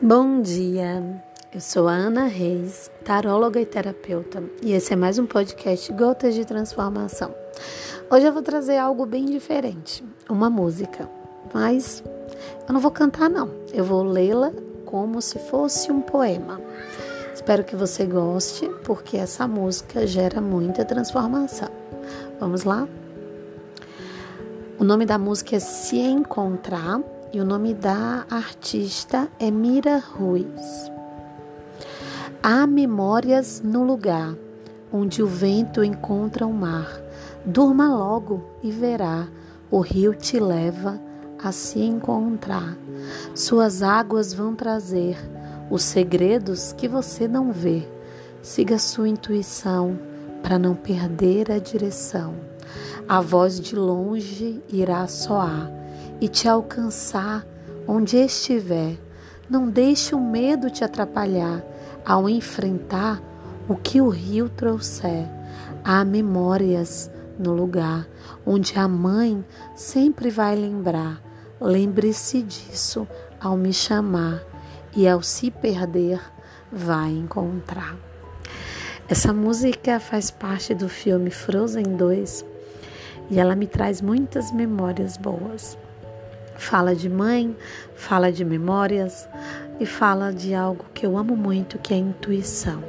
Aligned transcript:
Bom 0.00 0.40
dia, 0.42 1.02
eu 1.52 1.60
sou 1.60 1.88
a 1.88 1.92
Ana 1.92 2.26
Reis, 2.26 2.88
taróloga 3.04 3.60
e 3.60 3.66
terapeuta, 3.66 4.40
e 4.62 4.72
esse 4.72 4.92
é 4.92 4.96
mais 4.96 5.18
um 5.18 5.26
podcast 5.26 5.92
Gotas 5.92 6.36
de 6.36 6.44
Transformação. 6.44 7.34
Hoje 8.08 8.24
eu 8.24 8.32
vou 8.32 8.40
trazer 8.40 8.78
algo 8.78 9.04
bem 9.04 9.24
diferente, 9.24 10.04
uma 10.30 10.48
música, 10.48 11.10
mas 11.52 12.04
eu 12.68 12.72
não 12.72 12.80
vou 12.80 12.92
cantar 12.92 13.28
não, 13.28 13.50
eu 13.72 13.82
vou 13.82 14.04
lê-la 14.04 14.52
como 14.86 15.20
se 15.20 15.40
fosse 15.40 15.90
um 15.90 16.00
poema. 16.00 16.60
Espero 17.34 17.64
que 17.64 17.74
você 17.74 18.06
goste, 18.06 18.68
porque 18.84 19.16
essa 19.16 19.48
música 19.48 20.06
gera 20.06 20.40
muita 20.40 20.84
transformação. 20.84 21.70
Vamos 22.38 22.62
lá? 22.62 22.86
O 24.78 24.84
nome 24.84 25.04
da 25.04 25.18
música 25.18 25.56
é 25.56 25.58
Se 25.58 25.98
Encontrar 25.98 27.00
e 27.32 27.40
o 27.40 27.44
nome 27.44 27.74
da 27.74 28.24
artista 28.30 29.28
é 29.38 29.50
Mira 29.50 29.98
Ruiz. 29.98 30.90
Há 32.42 32.66
memórias 32.66 33.60
no 33.62 33.84
lugar 33.84 34.34
onde 34.92 35.22
o 35.22 35.26
vento 35.26 35.84
encontra 35.84 36.46
o 36.46 36.52
mar. 36.52 36.88
Durma 37.44 37.88
logo 37.88 38.42
e 38.62 38.70
verá, 38.70 39.28
o 39.70 39.80
rio 39.80 40.14
te 40.14 40.40
leva 40.40 41.00
a 41.42 41.52
se 41.52 41.80
encontrar. 41.80 42.76
Suas 43.34 43.82
águas 43.82 44.32
vão 44.32 44.54
trazer 44.54 45.16
os 45.70 45.82
segredos 45.82 46.72
que 46.72 46.88
você 46.88 47.28
não 47.28 47.52
vê. 47.52 47.86
Siga 48.40 48.78
sua 48.78 49.08
intuição 49.08 49.98
para 50.42 50.58
não 50.58 50.74
perder 50.74 51.52
a 51.52 51.58
direção. 51.58 52.34
A 53.06 53.20
voz 53.20 53.60
de 53.60 53.76
longe 53.76 54.62
irá 54.70 55.06
soar 55.06 55.77
e 56.20 56.28
te 56.28 56.48
alcançar 56.48 57.46
onde 57.86 58.16
estiver. 58.16 58.98
Não 59.48 59.68
deixe 59.68 60.14
o 60.14 60.20
medo 60.20 60.70
te 60.70 60.84
atrapalhar 60.84 61.64
ao 62.04 62.28
enfrentar 62.28 63.22
o 63.68 63.76
que 63.76 64.00
o 64.00 64.08
rio 64.08 64.48
trouxer. 64.48 65.26
Há 65.84 66.04
memórias 66.04 67.10
no 67.38 67.52
lugar 67.54 68.06
onde 68.44 68.78
a 68.78 68.88
mãe 68.88 69.44
sempre 69.74 70.30
vai 70.30 70.56
lembrar. 70.56 71.22
Lembre-se 71.60 72.42
disso 72.42 73.06
ao 73.40 73.56
me 73.56 73.72
chamar 73.72 74.42
e 74.94 75.06
ao 75.06 75.22
se 75.22 75.50
perder, 75.50 76.20
vai 76.70 77.10
encontrar. 77.10 77.96
Essa 79.08 79.32
música 79.32 79.98
faz 79.98 80.30
parte 80.30 80.74
do 80.74 80.88
filme 80.88 81.30
Frozen 81.30 81.96
2 81.96 82.44
e 83.30 83.38
ela 83.38 83.54
me 83.54 83.66
traz 83.66 84.00
muitas 84.00 84.52
memórias 84.52 85.16
boas. 85.16 85.78
Fala 86.58 86.94
de 86.94 87.08
mãe, 87.08 87.56
fala 87.94 88.32
de 88.32 88.44
memórias 88.44 89.28
e 89.80 89.86
fala 89.86 90.32
de 90.32 90.54
algo 90.54 90.84
que 90.92 91.06
eu 91.06 91.16
amo 91.16 91.36
muito, 91.36 91.78
que 91.78 91.94
é 91.94 91.96
a 91.96 92.00
intuição. 92.00 92.82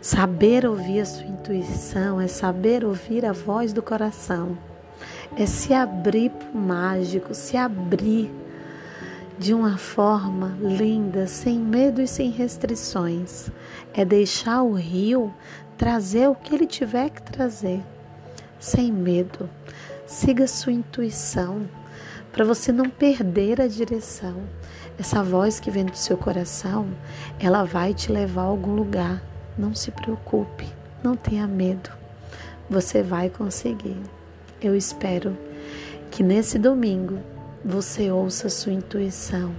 Saber 0.00 0.64
ouvir 0.64 1.00
a 1.00 1.04
sua 1.04 1.26
intuição 1.26 2.20
é 2.20 2.28
saber 2.28 2.84
ouvir 2.84 3.26
a 3.26 3.32
voz 3.32 3.72
do 3.72 3.82
coração, 3.82 4.56
é 5.36 5.44
se 5.44 5.74
abrir 5.74 6.30
para 6.30 6.48
o 6.48 6.56
mágico, 6.56 7.34
se 7.34 7.56
abrir 7.56 8.30
de 9.36 9.52
uma 9.52 9.76
forma 9.76 10.56
linda, 10.60 11.26
sem 11.26 11.58
medo 11.58 12.00
e 12.00 12.06
sem 12.06 12.30
restrições. 12.30 13.50
É 13.92 14.04
deixar 14.04 14.62
o 14.62 14.74
rio 14.74 15.34
trazer 15.76 16.28
o 16.28 16.34
que 16.34 16.54
ele 16.54 16.66
tiver 16.66 17.10
que 17.10 17.22
trazer, 17.22 17.82
sem 18.58 18.92
medo. 18.92 19.50
Siga 20.06 20.46
sua 20.46 20.72
intuição 20.72 21.66
para 22.32 22.44
você 22.44 22.72
não 22.72 22.88
perder 22.88 23.60
a 23.60 23.66
direção. 23.66 24.42
Essa 24.98 25.22
voz 25.22 25.58
que 25.58 25.70
vem 25.70 25.84
do 25.84 25.96
seu 25.96 26.16
coração, 26.16 26.88
ela 27.38 27.64
vai 27.64 27.94
te 27.94 28.12
levar 28.12 28.42
a 28.42 28.46
algum 28.46 28.74
lugar. 28.74 29.22
Não 29.56 29.74
se 29.74 29.90
preocupe, 29.90 30.66
não 31.02 31.16
tenha 31.16 31.46
medo. 31.46 31.90
Você 32.68 33.02
vai 33.02 33.28
conseguir. 33.28 34.00
Eu 34.60 34.76
espero 34.76 35.36
que 36.10 36.22
nesse 36.22 36.58
domingo 36.58 37.18
você 37.64 38.10
ouça 38.10 38.48
sua 38.48 38.72
intuição 38.72 39.54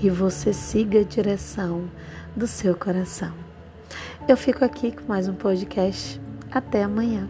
e 0.00 0.10
você 0.10 0.52
siga 0.52 1.00
a 1.00 1.04
direção 1.04 1.88
do 2.36 2.46
seu 2.46 2.74
coração. 2.74 3.32
Eu 4.26 4.36
fico 4.36 4.64
aqui 4.64 4.92
com 4.92 5.06
mais 5.06 5.28
um 5.28 5.34
podcast. 5.34 6.20
Até 6.50 6.82
amanhã. 6.82 7.28